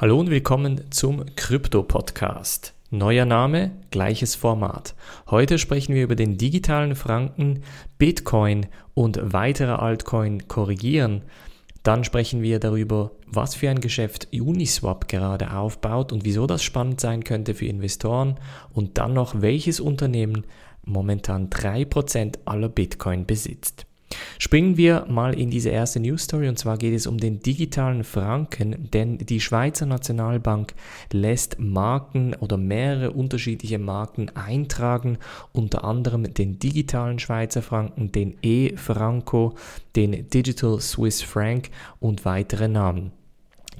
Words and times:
Hallo 0.00 0.18
und 0.18 0.30
willkommen 0.30 0.90
zum 0.90 1.26
Krypto-Podcast. 1.36 2.72
Neuer 2.88 3.26
Name, 3.26 3.72
gleiches 3.90 4.34
Format. 4.34 4.94
Heute 5.28 5.58
sprechen 5.58 5.94
wir 5.94 6.04
über 6.04 6.16
den 6.16 6.38
digitalen 6.38 6.94
Franken, 6.94 7.64
Bitcoin 7.98 8.68
und 8.94 9.20
weitere 9.22 9.72
Altcoin 9.72 10.48
korrigieren. 10.48 11.20
Dann 11.82 12.02
sprechen 12.02 12.40
wir 12.40 12.60
darüber, 12.60 13.10
was 13.26 13.54
für 13.54 13.68
ein 13.68 13.82
Geschäft 13.82 14.28
Uniswap 14.32 15.06
gerade 15.06 15.52
aufbaut 15.54 16.14
und 16.14 16.24
wieso 16.24 16.46
das 16.46 16.62
spannend 16.62 16.98
sein 17.02 17.22
könnte 17.22 17.54
für 17.54 17.66
Investoren. 17.66 18.36
Und 18.72 18.96
dann 18.96 19.12
noch, 19.12 19.42
welches 19.42 19.80
Unternehmen 19.80 20.44
momentan 20.82 21.50
3% 21.50 22.38
aller 22.46 22.70
Bitcoin 22.70 23.26
besitzt. 23.26 23.84
Springen 24.42 24.78
wir 24.78 25.04
mal 25.06 25.38
in 25.38 25.50
diese 25.50 25.68
erste 25.68 26.00
News 26.00 26.22
Story 26.22 26.48
und 26.48 26.58
zwar 26.58 26.78
geht 26.78 26.94
es 26.94 27.06
um 27.06 27.18
den 27.18 27.40
digitalen 27.40 28.04
Franken, 28.04 28.88
denn 28.90 29.18
die 29.18 29.38
Schweizer 29.38 29.84
Nationalbank 29.84 30.72
lässt 31.12 31.58
Marken 31.58 32.34
oder 32.36 32.56
mehrere 32.56 33.10
unterschiedliche 33.10 33.78
Marken 33.78 34.30
eintragen, 34.34 35.18
unter 35.52 35.84
anderem 35.84 36.32
den 36.32 36.58
digitalen 36.58 37.18
Schweizer 37.18 37.60
Franken, 37.60 38.12
den 38.12 38.38
E-Franco, 38.40 39.56
den 39.94 40.30
Digital 40.30 40.80
Swiss 40.80 41.20
Franc 41.20 41.68
und 42.00 42.24
weitere 42.24 42.66
Namen. 42.66 43.12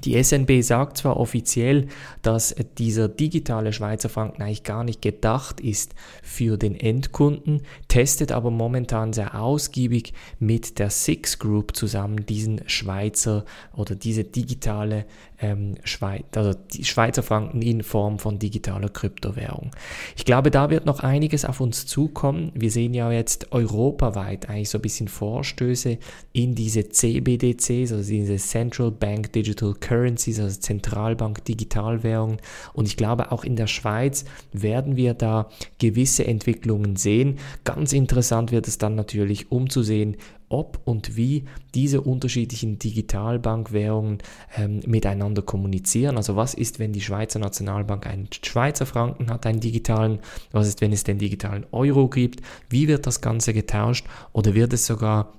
Die 0.03 0.21
SNB 0.21 0.61
sagt 0.61 0.97
zwar 0.97 1.17
offiziell, 1.17 1.87
dass 2.21 2.55
dieser 2.77 3.07
digitale 3.07 3.73
Schweizer 3.73 4.09
Franken 4.09 4.41
eigentlich 4.41 4.63
gar 4.63 4.83
nicht 4.83 5.01
gedacht 5.01 5.59
ist 5.59 5.93
für 6.23 6.57
den 6.57 6.79
Endkunden, 6.79 7.61
testet 7.87 8.31
aber 8.31 8.51
momentan 8.51 9.13
sehr 9.13 9.39
ausgiebig 9.39 10.13
mit 10.39 10.79
der 10.79 10.89
Six 10.89 11.39
Group 11.39 11.75
zusammen 11.75 12.25
diesen 12.25 12.61
Schweizer 12.67 13.45
oder 13.75 13.95
diese 13.95 14.23
digitale 14.23 15.05
ähm, 15.41 15.75
Schweiz, 15.83 16.23
also 16.35 16.53
die 16.53 16.85
Schweizer 16.85 17.23
Franken 17.23 17.61
in 17.61 17.83
Form 17.83 18.19
von 18.19 18.39
digitaler 18.39 18.89
Kryptowährung. 18.89 19.71
Ich 20.15 20.25
glaube, 20.25 20.51
da 20.51 20.69
wird 20.69 20.85
noch 20.85 20.99
einiges 21.01 21.45
auf 21.45 21.59
uns 21.59 21.85
zukommen. 21.85 22.51
Wir 22.53 22.71
sehen 22.71 22.93
ja 22.93 23.11
jetzt 23.11 23.51
europaweit 23.51 24.49
eigentlich 24.49 24.69
so 24.69 24.77
ein 24.77 24.83
bisschen 24.83 25.07
Vorstöße 25.07 25.97
in 26.33 26.55
diese 26.55 26.89
CBDCs, 26.89 27.91
also 27.91 28.09
diese 28.09 28.37
Central 28.37 28.91
Bank 28.91 29.33
Digital 29.33 29.73
Currencies, 29.91 30.39
also 30.39 30.57
Zentralbank 30.57 31.43
Digitalwährungen. 31.43 32.37
Und 32.71 32.87
ich 32.87 32.95
glaube, 32.95 33.33
auch 33.33 33.43
in 33.43 33.57
der 33.57 33.67
Schweiz 33.67 34.23
werden 34.53 34.95
wir 34.95 35.13
da 35.13 35.49
gewisse 35.79 36.25
Entwicklungen 36.25 36.95
sehen. 36.95 37.39
Ganz 37.65 37.91
interessant 37.91 38.53
wird 38.53 38.69
es 38.69 38.77
dann 38.77 38.95
natürlich 38.95 39.51
umzusehen, 39.51 40.15
ob 40.47 40.79
und 40.85 41.17
wie 41.17 41.43
diese 41.75 41.99
unterschiedlichen 41.99 42.79
Digitalbankwährungen 42.79 44.19
ähm, 44.57 44.79
miteinander 44.85 45.41
kommunizieren. 45.41 46.15
Also 46.15 46.37
was 46.37 46.53
ist, 46.53 46.79
wenn 46.79 46.93
die 46.93 47.01
Schweizer 47.01 47.39
Nationalbank 47.39 48.07
einen 48.07 48.29
Schweizer 48.31 48.85
Franken 48.85 49.29
hat, 49.29 49.45
einen 49.45 49.59
digitalen, 49.59 50.19
was 50.51 50.67
ist, 50.69 50.79
wenn 50.79 50.93
es 50.93 51.03
den 51.03 51.19
digitalen 51.19 51.65
Euro 51.71 52.07
gibt, 52.07 52.41
wie 52.69 52.87
wird 52.87 53.07
das 53.07 53.19
Ganze 53.19 53.53
getauscht 53.53 54.05
oder 54.31 54.53
wird 54.53 54.71
es 54.71 54.85
sogar 54.85 55.33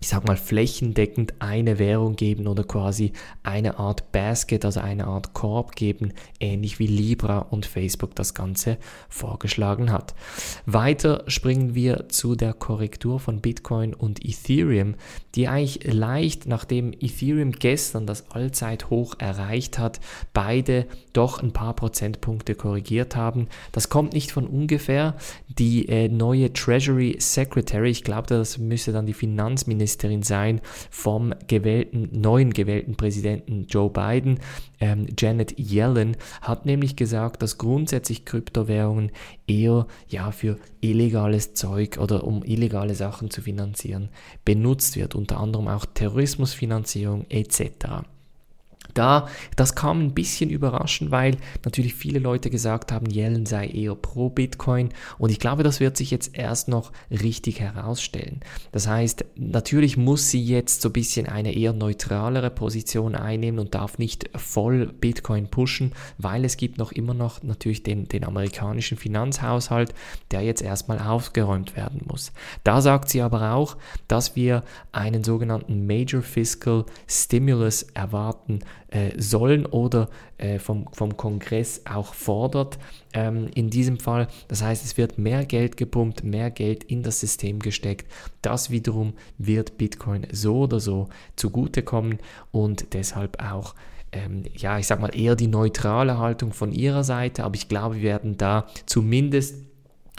ich 0.00 0.08
sag 0.08 0.26
mal, 0.26 0.38
flächendeckend 0.38 1.34
eine 1.40 1.78
Währung 1.78 2.16
geben 2.16 2.46
oder 2.46 2.64
quasi 2.64 3.12
eine 3.42 3.78
Art 3.78 4.12
Basket, 4.12 4.64
also 4.64 4.80
eine 4.80 5.06
Art 5.06 5.34
Korb 5.34 5.76
geben, 5.76 6.14
ähnlich 6.40 6.78
wie 6.78 6.86
Libra 6.86 7.40
und 7.40 7.66
Facebook 7.66 8.14
das 8.14 8.32
Ganze 8.32 8.78
vorgeschlagen 9.10 9.92
hat. 9.92 10.14
Weiter 10.64 11.24
springen 11.26 11.74
wir 11.74 12.08
zu 12.08 12.34
der 12.34 12.54
Korrektur 12.54 13.20
von 13.20 13.42
Bitcoin 13.42 13.92
und 13.92 14.24
Ethereum, 14.24 14.94
die 15.34 15.48
eigentlich 15.48 15.92
leicht, 15.92 16.46
nachdem 16.46 16.92
Ethereum 16.94 17.52
gestern 17.52 18.06
das 18.06 18.30
Allzeithoch 18.30 19.16
erreicht 19.18 19.78
hat, 19.78 20.00
beide 20.32 20.86
doch 21.12 21.42
ein 21.42 21.52
paar 21.52 21.74
Prozentpunkte 21.74 22.54
korrigiert 22.54 23.16
haben. 23.16 23.48
Das 23.72 23.90
kommt 23.90 24.14
nicht 24.14 24.32
von 24.32 24.46
ungefähr. 24.46 25.16
Die 25.58 25.88
äh, 25.88 26.08
neue 26.08 26.52
Treasury 26.54 27.16
Secretary, 27.18 27.90
ich 27.90 28.02
glaube, 28.02 28.28
das 28.28 28.56
müsste 28.56 28.92
dann 28.92 29.04
die 29.04 29.12
Finanzministerin 29.12 29.89
Ministerin 29.90 30.22
sein 30.22 30.60
vom 30.88 31.34
gewählten, 31.48 32.08
neuen 32.12 32.52
gewählten 32.52 32.96
Präsidenten 32.96 33.66
Joe 33.68 33.90
Biden. 33.90 34.38
Ähm, 34.78 35.08
Janet 35.18 35.58
Yellen 35.58 36.16
hat 36.42 36.64
nämlich 36.64 36.94
gesagt, 36.94 37.42
dass 37.42 37.58
grundsätzlich 37.58 38.24
Kryptowährungen 38.24 39.10
eher 39.48 39.88
ja 40.08 40.30
für 40.30 40.58
illegales 40.80 41.54
Zeug 41.54 41.98
oder 41.98 42.22
um 42.22 42.44
illegale 42.44 42.94
Sachen 42.94 43.30
zu 43.30 43.42
finanzieren 43.42 44.10
benutzt 44.44 44.94
wird, 44.94 45.16
unter 45.16 45.38
anderem 45.40 45.66
auch 45.66 45.86
Terrorismusfinanzierung 45.86 47.26
etc. 47.28 48.04
Da, 48.94 49.28
das 49.56 49.74
kam 49.74 50.00
ein 50.00 50.14
bisschen 50.14 50.50
überraschend, 50.50 51.10
weil 51.10 51.36
natürlich 51.64 51.94
viele 51.94 52.18
Leute 52.18 52.50
gesagt 52.50 52.92
haben, 52.92 53.10
Yellen 53.10 53.46
sei 53.46 53.66
eher 53.66 53.94
pro 53.94 54.30
Bitcoin 54.30 54.90
und 55.18 55.30
ich 55.30 55.38
glaube, 55.38 55.62
das 55.62 55.80
wird 55.80 55.96
sich 55.96 56.10
jetzt 56.10 56.36
erst 56.36 56.68
noch 56.68 56.92
richtig 57.10 57.60
herausstellen. 57.60 58.40
Das 58.72 58.86
heißt, 58.86 59.24
natürlich 59.36 59.96
muss 59.96 60.30
sie 60.30 60.42
jetzt 60.42 60.82
so 60.82 60.88
ein 60.88 60.92
bisschen 60.92 61.26
eine 61.26 61.54
eher 61.54 61.72
neutralere 61.72 62.50
Position 62.50 63.14
einnehmen 63.14 63.58
und 63.58 63.74
darf 63.74 63.98
nicht 63.98 64.30
voll 64.36 64.86
Bitcoin 64.86 65.48
pushen, 65.48 65.92
weil 66.18 66.44
es 66.44 66.56
gibt 66.56 66.78
noch 66.78 66.92
immer 66.92 67.14
noch 67.14 67.42
natürlich 67.42 67.82
den, 67.82 68.08
den 68.08 68.24
amerikanischen 68.24 68.96
Finanzhaushalt, 68.96 69.94
der 70.30 70.42
jetzt 70.42 70.62
erstmal 70.62 70.98
aufgeräumt 70.98 71.76
werden 71.76 72.02
muss. 72.06 72.32
Da 72.64 72.80
sagt 72.80 73.08
sie 73.08 73.22
aber 73.22 73.54
auch, 73.54 73.76
dass 74.08 74.36
wir 74.36 74.62
einen 74.92 75.24
sogenannten 75.24 75.86
Major 75.86 76.22
Fiscal 76.22 76.84
Stimulus 77.06 77.82
erwarten, 77.94 78.60
äh, 78.90 79.10
sollen 79.16 79.66
oder 79.66 80.08
äh, 80.38 80.58
vom, 80.58 80.86
vom 80.92 81.16
Kongress 81.16 81.82
auch 81.84 82.14
fordert. 82.14 82.78
Ähm, 83.12 83.48
in 83.54 83.70
diesem 83.70 83.98
Fall, 83.98 84.28
das 84.48 84.62
heißt, 84.62 84.84
es 84.84 84.96
wird 84.96 85.18
mehr 85.18 85.44
Geld 85.44 85.76
gepumpt, 85.76 86.24
mehr 86.24 86.50
Geld 86.50 86.84
in 86.84 87.02
das 87.02 87.20
System 87.20 87.60
gesteckt. 87.60 88.10
Das 88.42 88.70
wiederum 88.70 89.14
wird 89.38 89.78
Bitcoin 89.78 90.26
so 90.32 90.60
oder 90.60 90.80
so 90.80 91.08
zugutekommen 91.36 92.18
und 92.50 92.92
deshalb 92.92 93.42
auch 93.42 93.74
ähm, 94.12 94.44
ja, 94.56 94.78
ich 94.78 94.88
sag 94.88 95.00
mal 95.00 95.14
eher 95.14 95.36
die 95.36 95.46
neutrale 95.46 96.18
Haltung 96.18 96.52
von 96.52 96.72
ihrer 96.72 97.04
Seite, 97.04 97.44
aber 97.44 97.54
ich 97.54 97.68
glaube, 97.68 97.96
wir 97.96 98.02
werden 98.02 98.36
da 98.36 98.66
zumindest 98.86 99.54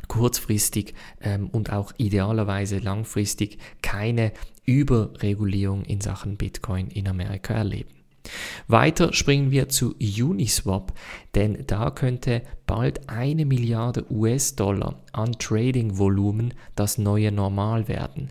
kurzfristig 0.07 0.93
ähm, 1.21 1.49
und 1.49 1.71
auch 1.71 1.91
idealerweise 1.97 2.79
langfristig 2.79 3.57
keine 3.81 4.31
Überregulierung 4.65 5.83
in 5.83 6.01
Sachen 6.01 6.37
Bitcoin 6.37 6.87
in 6.87 7.07
Amerika 7.07 7.53
erleben. 7.53 8.00
Weiter 8.67 9.13
springen 9.13 9.51
wir 9.51 9.69
zu 9.69 9.95
Uniswap, 9.95 10.93
denn 11.35 11.63
da 11.67 11.91
könnte 11.91 12.43
bald 12.65 13.09
eine 13.09 13.45
Milliarde 13.45 14.05
US-Dollar 14.11 15.03
an 15.11 15.33
Trading-Volumen 15.33 16.53
das 16.75 16.97
neue 16.97 17.31
Normal 17.31 17.87
werden. 17.87 18.29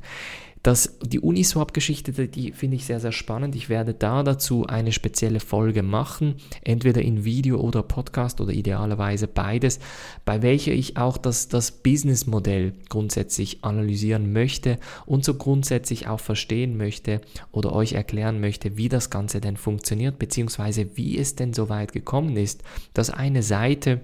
Das, 0.62 0.98
die 1.02 1.20
Uniswap-Geschichte, 1.20 2.28
die 2.28 2.52
finde 2.52 2.76
ich 2.76 2.84
sehr, 2.84 3.00
sehr 3.00 3.12
spannend. 3.12 3.54
Ich 3.54 3.70
werde 3.70 3.94
da 3.94 4.22
dazu 4.22 4.66
eine 4.66 4.92
spezielle 4.92 5.40
Folge 5.40 5.82
machen, 5.82 6.34
entweder 6.62 7.00
in 7.00 7.24
Video 7.24 7.58
oder 7.58 7.82
Podcast 7.82 8.42
oder 8.42 8.52
idealerweise 8.52 9.26
beides, 9.26 9.80
bei 10.26 10.42
welcher 10.42 10.72
ich 10.72 10.98
auch 10.98 11.16
das, 11.16 11.48
das 11.48 11.70
Businessmodell 11.70 12.74
grundsätzlich 12.90 13.64
analysieren 13.64 14.34
möchte 14.34 14.78
und 15.06 15.24
so 15.24 15.32
grundsätzlich 15.32 16.08
auch 16.08 16.20
verstehen 16.20 16.76
möchte 16.76 17.22
oder 17.52 17.72
euch 17.72 17.94
erklären 17.94 18.38
möchte, 18.38 18.76
wie 18.76 18.90
das 18.90 19.08
Ganze 19.08 19.40
denn 19.40 19.56
funktioniert, 19.56 20.18
beziehungsweise 20.18 20.94
wie 20.94 21.16
es 21.16 21.36
denn 21.36 21.54
so 21.54 21.70
weit 21.70 21.94
gekommen 21.94 22.36
ist, 22.36 22.62
dass 22.92 23.08
eine 23.08 23.42
Seite 23.42 24.02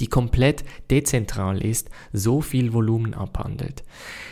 die 0.00 0.08
komplett 0.08 0.64
dezentral 0.90 1.62
ist, 1.62 1.90
so 2.12 2.40
viel 2.40 2.72
Volumen 2.72 3.14
abhandelt. 3.14 3.84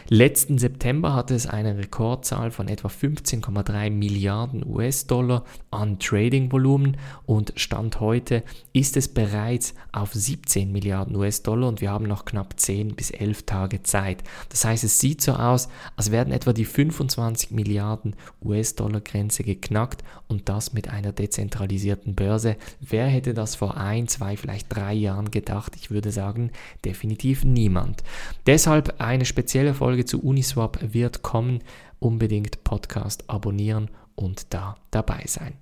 Letzten 0.08 0.58
September 0.58 1.14
hatte 1.14 1.34
es 1.34 1.46
eine 1.46 1.78
Rekordzahl 1.78 2.50
von 2.50 2.68
etwa 2.68 2.88
15,3 2.88 3.90
Milliarden 3.90 4.66
US-Dollar 4.66 5.44
an 5.70 5.98
Trading-Volumen 5.98 6.96
und 7.24 7.52
Stand 7.56 8.00
heute 8.00 8.42
ist 8.72 8.96
es 8.96 9.08
bereits 9.08 9.74
auf 9.92 10.12
17 10.12 10.72
Milliarden 10.72 11.16
US-Dollar 11.16 11.68
und 11.68 11.80
wir 11.80 11.90
haben 11.90 12.06
noch 12.06 12.24
knapp 12.24 12.58
10 12.58 12.96
bis 12.96 13.10
11 13.10 13.44
Tage 13.44 13.82
Zeit. 13.82 14.24
Das 14.48 14.64
heißt, 14.64 14.84
es 14.84 14.98
sieht 14.98 15.22
so 15.22 15.32
aus, 15.32 15.68
als 15.96 16.10
werden 16.10 16.32
etwa 16.32 16.52
die 16.52 16.64
25 16.64 17.52
Milliarden 17.52 18.16
US-Dollar-Grenze 18.44 19.44
geknackt 19.44 20.02
und 20.28 20.48
das 20.48 20.72
mit 20.72 20.88
einer 20.88 21.12
dezentralisierten 21.12 22.14
Börse. 22.14 22.56
Wer 22.80 23.06
hätte 23.06 23.32
das 23.32 23.54
vor 23.54 23.76
ein, 23.76 24.08
zwei, 24.08 24.36
vielleicht 24.36 24.74
drei 24.74 24.92
Jahren 24.92 25.30
gedacht? 25.30 25.41
Gedacht? 25.42 25.74
Ich 25.76 25.90
würde 25.90 26.12
sagen, 26.12 26.52
definitiv 26.84 27.44
niemand. 27.44 28.04
Deshalb 28.46 29.00
eine 29.00 29.24
spezielle 29.24 29.74
Folge 29.74 30.04
zu 30.04 30.22
Uniswap 30.22 30.78
wird 30.94 31.22
kommen. 31.22 31.58
Unbedingt 31.98 32.64
Podcast 32.64 33.28
abonnieren 33.28 33.90
und 34.14 34.54
da 34.54 34.76
dabei 34.90 35.24
sein. 35.26 35.54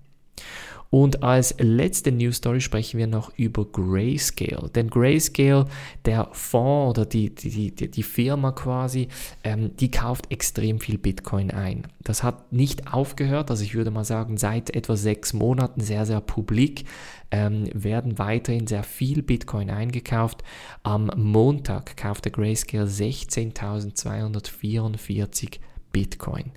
Und 0.91 1.23
als 1.23 1.55
letzte 1.59 2.11
News 2.11 2.39
Story 2.39 2.61
sprechen 2.61 2.99
wir 2.99 3.07
noch 3.07 3.33
über 3.37 3.65
Grayscale. 3.65 4.69
Denn 4.71 4.91
Grayscale, 4.91 5.67
der 6.05 6.29
Fonds 6.33 6.99
oder 6.99 7.07
die, 7.07 7.33
die, 7.33 7.71
die, 7.71 7.89
die 7.89 8.03
Firma 8.03 8.51
quasi, 8.51 9.07
ähm, 9.45 9.77
die 9.77 9.93
kauft 9.93 10.33
extrem 10.33 10.81
viel 10.81 10.99
Bitcoin 10.99 11.53
ein. 11.53 11.87
Das 12.03 12.25
hat 12.25 12.53
nicht 12.53 12.93
aufgehört, 12.93 13.51
also 13.51 13.63
ich 13.63 13.77
würde 13.77 13.93
mal 13.93 14.05
sagen, 14.05 14.37
seit 14.37 14.71
etwa 14.71 14.97
sechs 14.97 15.33
Monaten 15.33 15.81
sehr, 15.81 16.07
sehr 16.07 16.21
publik 16.21 16.87
ähm, 17.31 17.69
werden 17.73 18.19
weiterhin 18.19 18.67
sehr 18.67 18.83
viel 18.83 19.23
Bitcoin 19.23 19.71
eingekauft. 19.71 20.43
Am 20.83 21.09
Montag 21.15 21.97
kaufte 21.97 22.33
Grayscale 22.33 22.87
16.244 22.87 25.61
Bitcoin. 25.93 26.51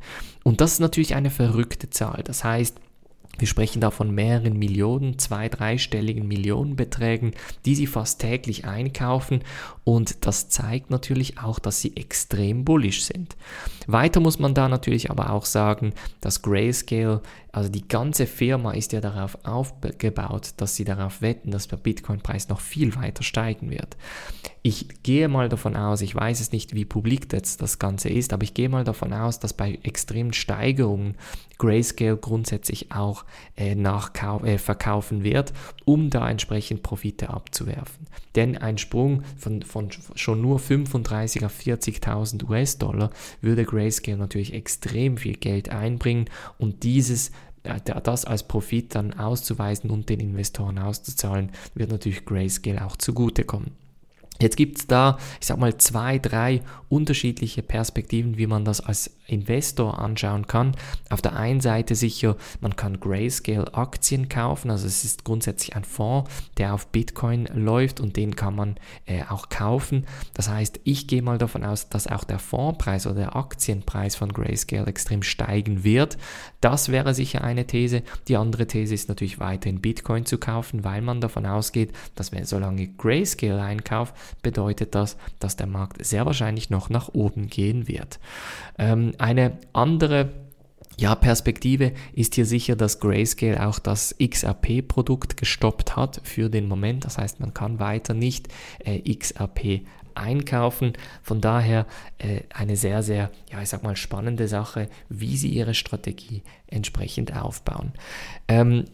Und 0.43 0.59
das 0.59 0.73
ist 0.73 0.79
natürlich 0.79 1.13
eine 1.13 1.29
verrückte 1.29 1.91
Zahl. 1.91 2.23
Das 2.23 2.43
heißt, 2.43 2.79
wir 3.39 3.47
sprechen 3.47 3.81
da 3.81 3.89
von 3.89 4.13
mehreren 4.13 4.57
Millionen, 4.57 5.17
zwei, 5.17 5.49
dreistelligen 5.49 6.27
Millionenbeträgen, 6.27 7.31
die 7.65 7.73
sie 7.73 7.87
fast 7.87 8.21
täglich 8.21 8.65
einkaufen 8.65 9.41
und 9.83 10.25
das 10.25 10.49
zeigt 10.49 10.91
natürlich 10.91 11.39
auch, 11.39 11.57
dass 11.59 11.81
sie 11.81 11.97
extrem 11.97 12.63
bullish 12.63 13.03
sind. 13.03 13.35
Weiter 13.87 14.19
muss 14.19 14.37
man 14.37 14.53
da 14.53 14.69
natürlich 14.69 15.09
aber 15.09 15.31
auch 15.31 15.45
sagen, 15.45 15.93
dass 16.21 16.43
Grayscale, 16.43 17.21
also 17.51 17.69
die 17.69 17.87
ganze 17.87 18.27
Firma 18.27 18.71
ist 18.71 18.93
ja 18.93 19.01
darauf 19.01 19.37
aufgebaut, 19.43 20.51
dass 20.57 20.75
sie 20.75 20.85
darauf 20.85 21.21
wetten, 21.21 21.51
dass 21.51 21.67
der 21.67 21.77
Bitcoin-Preis 21.77 22.49
noch 22.49 22.61
viel 22.61 22.95
weiter 22.95 23.23
steigen 23.23 23.71
wird. 23.71 23.97
Ich 24.61 25.03
gehe 25.03 25.27
mal 25.27 25.49
davon 25.49 25.75
aus, 25.75 26.01
ich 26.01 26.15
weiß 26.15 26.39
es 26.39 26.51
nicht, 26.53 26.73
wie 26.73 26.85
publik 26.85 27.33
jetzt 27.33 27.61
das 27.61 27.79
Ganze 27.79 28.09
ist, 28.09 28.31
aber 28.31 28.43
ich 28.43 28.53
gehe 28.53 28.69
mal 28.69 28.85
davon 28.85 29.11
aus, 29.11 29.39
dass 29.39 29.53
bei 29.53 29.79
extremen 29.83 30.31
Steigerungen 30.31 31.15
Grayscale 31.57 32.15
grundsätzlich 32.15 32.91
auch 32.91 33.22
äh, 33.55 33.73
äh, 33.73 34.57
verkaufen 34.57 35.23
wird, 35.23 35.53
um 35.85 36.09
da 36.09 36.29
entsprechend 36.29 36.83
Profite 36.83 37.29
abzuwerfen. 37.29 38.07
Denn 38.35 38.57
ein 38.57 38.77
Sprung 38.77 39.23
von, 39.37 39.61
von 39.61 39.89
schon 40.15 40.41
nur 40.41 40.59
35 40.59 41.45
auf 41.45 41.59
40.000 41.59 42.49
US-Dollar 42.49 43.11
würde 43.41 43.65
Grayscale 43.65 44.17
natürlich 44.17 44.53
extrem 44.53 45.17
viel 45.17 45.35
Geld 45.35 45.69
einbringen 45.69 46.25
und 46.57 46.83
dieses 46.83 47.31
äh, 47.63 47.79
das 48.03 48.25
als 48.25 48.43
Profit 48.43 48.95
dann 48.95 49.13
auszuweisen 49.13 49.89
und 49.89 50.09
den 50.09 50.19
Investoren 50.19 50.79
auszuzahlen, 50.79 51.51
wird 51.75 51.91
natürlich 51.91 52.25
Grayscale 52.25 52.85
auch 52.85 52.97
zugutekommen. 52.97 53.71
Jetzt 54.41 54.57
gibt 54.57 54.79
es 54.79 54.87
da, 54.87 55.17
ich 55.39 55.47
sag 55.47 55.57
mal, 55.57 55.77
zwei, 55.77 56.17
drei 56.19 56.61
unterschiedliche 56.89 57.61
Perspektiven, 57.61 58.37
wie 58.37 58.47
man 58.47 58.65
das 58.65 58.81
als 58.81 59.15
Investor 59.27 59.99
anschauen 59.99 60.47
kann. 60.47 60.75
Auf 61.09 61.21
der 61.21 61.35
einen 61.35 61.61
Seite 61.61 61.95
sicher, 61.95 62.35
man 62.61 62.75
kann 62.75 62.99
Grayscale 62.99 63.73
Aktien 63.73 64.29
kaufen, 64.29 64.69
also 64.69 64.85
es 64.85 65.03
ist 65.03 65.23
grundsätzlich 65.23 65.75
ein 65.75 65.83
Fonds, 65.83 66.29
der 66.57 66.73
auf 66.73 66.87
Bitcoin 66.87 67.47
läuft 67.53 67.99
und 67.99 68.17
den 68.17 68.35
kann 68.35 68.55
man 68.55 68.75
äh, 69.05 69.23
auch 69.29 69.49
kaufen. 69.49 70.05
Das 70.33 70.49
heißt, 70.49 70.81
ich 70.83 71.07
gehe 71.07 71.21
mal 71.21 71.37
davon 71.37 71.63
aus, 71.63 71.89
dass 71.89 72.07
auch 72.07 72.23
der 72.23 72.39
Fondspreis 72.39 73.05
oder 73.05 73.15
der 73.15 73.35
Aktienpreis 73.35 74.15
von 74.15 74.33
Grayscale 74.33 74.87
extrem 74.87 75.23
steigen 75.23 75.83
wird. 75.83 76.17
Das 76.61 76.89
wäre 76.89 77.13
sicher 77.13 77.43
eine 77.43 77.65
These. 77.65 78.03
Die 78.27 78.37
andere 78.37 78.67
These 78.67 78.93
ist 78.93 79.09
natürlich 79.09 79.39
weiterhin 79.39 79.81
Bitcoin 79.81 80.25
zu 80.25 80.37
kaufen, 80.37 80.83
weil 80.83 81.01
man 81.01 81.21
davon 81.21 81.45
ausgeht, 81.45 81.93
dass 82.15 82.31
wenn 82.31 82.45
solange 82.45 82.87
Grayscale 82.87 83.61
einkauft, 83.61 84.13
bedeutet 84.41 84.95
das, 84.95 85.17
dass 85.39 85.55
der 85.55 85.67
Markt 85.67 86.03
sehr 86.05 86.25
wahrscheinlich 86.25 86.69
noch 86.69 86.89
nach 86.89 87.09
oben 87.09 87.47
gehen 87.47 87.87
wird. 87.87 88.19
Ähm, 88.77 89.12
eine 89.19 89.57
andere 89.73 90.31
ja, 90.97 91.15
Perspektive 91.15 91.93
ist 92.13 92.35
hier 92.35 92.45
sicher, 92.45 92.75
dass 92.75 92.99
Grayscale 92.99 93.67
auch 93.67 93.79
das 93.79 94.15
XRP-Produkt 94.23 95.37
gestoppt 95.37 95.95
hat 95.95 96.21
für 96.23 96.49
den 96.49 96.67
Moment. 96.67 97.05
Das 97.05 97.17
heißt, 97.17 97.39
man 97.39 97.53
kann 97.53 97.79
weiter 97.79 98.13
nicht 98.13 98.47
äh, 98.85 99.01
XRP 99.13 99.81
einkaufen. 100.15 100.93
Von 101.23 101.41
daher 101.41 101.87
äh, 102.19 102.41
eine 102.53 102.75
sehr, 102.75 103.01
sehr, 103.01 103.31
ja, 103.51 103.61
ich 103.61 103.69
sag 103.69 103.83
mal, 103.83 103.95
spannende 103.95 104.47
Sache, 104.47 104.87
wie 105.09 105.37
sie 105.37 105.49
ihre 105.49 105.73
Strategie 105.73 106.43
entsprechend 106.67 107.35
aufbauen. 107.35 107.93
Ähm, 108.47 108.85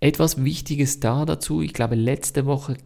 etwas 0.00 0.44
Wichtiges 0.44 1.00
da 1.00 1.24
dazu, 1.24 1.60
ich 1.60 1.72
glaube, 1.72 1.96
letzte 1.96 2.46
Woche 2.46 2.76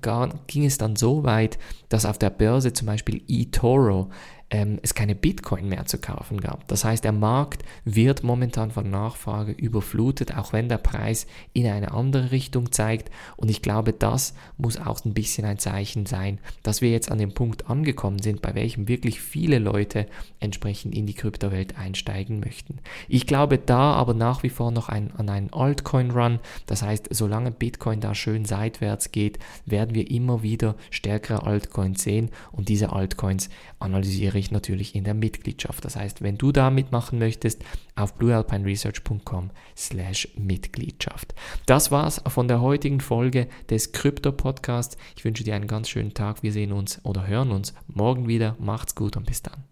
ging 0.47 0.65
es 0.65 0.79
dann 0.79 0.97
so 0.97 1.25
weit, 1.25 1.59
dass 1.91 2.06
auf 2.06 2.17
der 2.17 2.31
Börse 2.31 2.73
zum 2.73 2.87
Beispiel 2.87 3.23
eToro 3.29 4.09
ähm, 4.52 4.78
es 4.82 4.94
keine 4.94 5.14
Bitcoin 5.14 5.66
mehr 5.69 5.87
zu 5.87 5.99
kaufen 5.99 6.38
gab. 6.40 6.69
Das 6.69 6.84
heißt, 6.84 7.02
der 7.02 7.12
Markt 7.12 7.64
wird 7.87 8.22
momentan 8.22 8.70
von 8.70 8.90
Nachfrage 8.90 9.52
überflutet, 9.52 10.37
auch 10.37 10.52
wenn 10.52 10.69
der 10.69 10.76
Preis 10.76 11.26
in 11.54 11.66
eine 11.66 11.93
andere 11.93 12.32
Richtung 12.32 12.70
zeigt. 12.70 13.10
Und 13.37 13.50
ich 13.50 13.62
glaube, 13.62 13.94
das 13.94 14.34
muss 14.58 14.76
auch 14.76 15.02
ein 15.06 15.14
bisschen 15.14 15.46
ein 15.46 15.58
Zeichen 15.58 16.04
sein, 16.04 16.38
dass 16.62 16.82
wir 16.82 16.90
jetzt 16.90 17.10
an 17.10 17.16
dem 17.16 17.32
Punkt 17.32 17.70
angekommen 17.70 18.19
sind, 18.19 18.43
bei 18.43 18.54
welchem 18.54 18.88
wirklich 18.88 19.22
viele 19.22 19.58
Leute 19.58 20.06
entsprechend 20.38 20.94
in 20.94 21.06
die 21.06 21.14
Kryptowelt 21.14 21.78
einsteigen 21.78 22.38
möchten. 22.40 22.78
Ich 23.08 23.26
glaube 23.26 23.56
da 23.56 23.94
aber 23.94 24.12
nach 24.12 24.43
wie 24.43 24.50
vor 24.50 24.70
noch 24.70 24.90
ein, 24.90 25.12
an 25.16 25.31
einen 25.31 25.50
Altcoin-Run. 25.50 26.40
Das 26.66 26.82
heißt, 26.82 27.08
solange 27.10 27.52
Bitcoin 27.52 28.00
da 28.00 28.14
schön 28.14 28.44
seitwärts 28.44 29.12
geht, 29.12 29.38
werden 29.64 29.94
wir 29.94 30.10
immer 30.10 30.43
wieder 30.43 30.75
stärkere 30.90 31.46
Altcoins 31.46 32.02
sehen 32.02 32.31
und 32.50 32.69
diese 32.69 32.93
Altcoins 32.93 33.49
analysiere 33.78 34.42
ich 34.43 34.50
natürlich 34.50 34.94
in 34.94 35.05
der 35.05 35.15
Mitgliedschaft. 35.15 35.85
Das 35.85 35.97
heißt, 35.97 36.23
wenn 36.23 36.39
du 36.39 36.53
da 36.53 36.71
mitmachen 36.71 37.19
möchtest, 37.19 37.65
auf 37.97 38.15
bluealpineresearch.com 38.15 39.50
slash 39.77 40.29
Mitgliedschaft. 40.37 41.35
Das 41.67 41.91
war's 41.91 42.23
von 42.27 42.49
der 42.49 42.61
heutigen 42.61 43.00
Folge 43.00 43.49
des 43.71 43.93
Krypto-Podcasts. 43.93 44.97
Ich 45.17 45.25
wünsche 45.25 45.44
dir 45.44 45.55
einen 45.55 45.67
ganz 45.67 45.89
schönen 45.89 46.15
Tag. 46.15 46.43
Wir 46.43 46.53
sehen 46.53 46.73
uns 46.73 47.05
oder 47.05 47.27
hören 47.27 47.50
uns 47.50 47.75
morgen 47.87 48.29
wieder. 48.29 48.56
Macht's 48.59 48.94
gut 48.94 49.17
und 49.17 49.27
bis 49.27 49.43
dann. 49.43 49.72